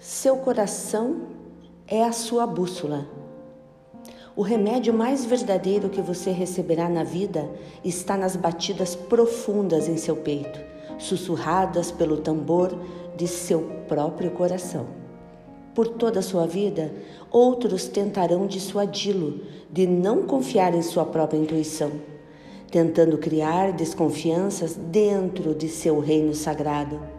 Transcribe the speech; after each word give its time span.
Seu 0.00 0.36
coração 0.36 1.22
é 1.84 2.04
a 2.04 2.12
sua 2.12 2.46
bússola. 2.46 3.08
O 4.36 4.42
remédio 4.42 4.94
mais 4.94 5.24
verdadeiro 5.24 5.88
que 5.88 6.00
você 6.00 6.30
receberá 6.30 6.88
na 6.88 7.02
vida 7.02 7.50
está 7.84 8.16
nas 8.16 8.36
batidas 8.36 8.94
profundas 8.94 9.88
em 9.88 9.96
seu 9.96 10.14
peito, 10.14 10.60
sussurradas 10.98 11.90
pelo 11.90 12.18
tambor 12.18 12.78
de 13.16 13.26
seu 13.26 13.62
próprio 13.88 14.30
coração. 14.30 14.86
Por 15.74 15.88
toda 15.88 16.20
a 16.20 16.22
sua 16.22 16.46
vida, 16.46 16.94
outros 17.28 17.88
tentarão 17.88 18.46
dissuadi-lo 18.46 19.40
de 19.68 19.84
não 19.84 20.22
confiar 20.22 20.76
em 20.76 20.82
sua 20.82 21.04
própria 21.04 21.38
intuição, 21.38 21.90
tentando 22.70 23.18
criar 23.18 23.72
desconfianças 23.72 24.76
dentro 24.76 25.56
de 25.56 25.68
seu 25.68 25.98
reino 25.98 26.34
sagrado. 26.34 27.17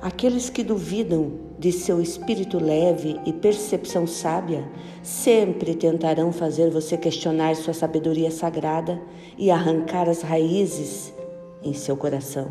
Aqueles 0.00 0.50
que 0.50 0.62
duvidam 0.62 1.32
de 1.58 1.72
seu 1.72 2.00
espírito 2.00 2.58
leve 2.58 3.18
e 3.24 3.32
percepção 3.32 4.06
sábia 4.06 4.68
sempre 5.02 5.74
tentarão 5.74 6.32
fazer 6.32 6.70
você 6.70 6.96
questionar 6.96 7.54
sua 7.56 7.72
sabedoria 7.72 8.30
sagrada 8.30 9.00
e 9.38 9.50
arrancar 9.50 10.08
as 10.08 10.22
raízes 10.22 11.14
em 11.62 11.72
seu 11.72 11.96
coração. 11.96 12.50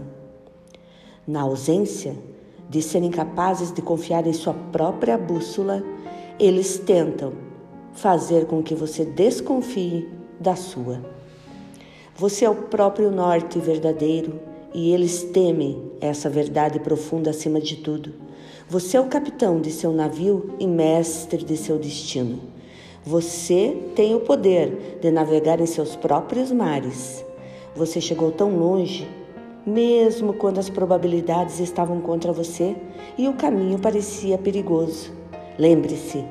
Na 1.28 1.42
ausência 1.42 2.16
de 2.70 2.82
serem 2.82 3.12
capazes 3.12 3.72
de 3.72 3.82
confiar 3.82 4.26
em 4.26 4.34
sua 4.34 4.54
própria 4.54 5.18
bússola, 5.18 5.84
eles 6.40 6.80
tentam 6.80 7.34
fazer 7.94 8.46
com 8.48 8.64
que 8.64 8.74
você 8.74 9.06
desconfie 9.06 10.10
da 10.40 10.56
sua. 10.56 11.00
Você 12.16 12.46
é 12.46 12.50
o 12.50 12.56
próprio 12.56 13.12
norte 13.12 13.60
verdadeiro 13.60 14.53
e 14.74 14.92
eles 14.92 15.24
temem 15.24 15.92
essa 16.02 16.30
verdade 16.30 16.80
profunda 16.80 17.30
acima 17.30 17.62
de 17.62 17.78
tudo. 17.78 18.14
Você 18.68 18.98
é 18.98 19.00
o 19.02 19.08
capitão 19.08 19.62
de 19.62 19.72
seu 19.72 19.92
navio 19.92 20.56
e 20.60 20.66
mestre 20.66 21.44
de 21.44 21.56
seu 21.56 21.78
destino. 21.78 22.40
Você 23.06 23.78
tem 23.96 24.16
o 24.16 24.22
poder 24.22 25.00
de 25.02 25.12
navegar 25.12 25.60
em 25.60 25.66
seus 25.66 25.96
próprios 25.96 26.52
mares. 26.52 27.24
Você 27.76 28.00
chegou 28.00 28.32
tão 28.32 28.58
longe, 28.58 29.08
mesmo 29.66 30.34
quando 30.34 30.60
as 30.60 30.70
probabilidades 30.70 31.60
estavam 31.60 32.00
contra 32.02 32.32
você 32.32 32.76
e 33.18 33.28
o 33.28 33.34
caminho 33.34 33.78
parecia 33.78 34.38
perigoso. 34.38 35.12
Lembre-se, 35.60 36.24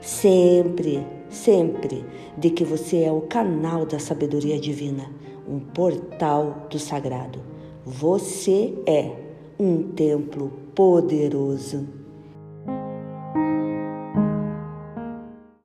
sempre, 0.00 1.06
sempre, 1.30 2.04
de 2.36 2.50
que 2.50 2.64
você 2.64 3.04
é 3.04 3.12
o 3.12 3.22
canal 3.22 3.86
da 3.86 3.98
sabedoria 3.98 4.58
divina, 4.58 5.10
um 5.48 5.60
portal 5.60 6.66
do 6.68 6.78
sagrado. 6.78 7.55
Você 7.88 8.74
é 8.84 9.12
um 9.60 9.80
templo 9.92 10.50
poderoso. 10.74 11.86